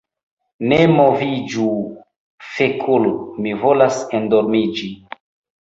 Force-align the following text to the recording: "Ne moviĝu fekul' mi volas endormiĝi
"Ne 0.71 0.79
moviĝu 0.93 1.67
fekul' 2.55 3.07
mi 3.47 3.55
volas 3.67 4.03
endormiĝi 4.23 4.91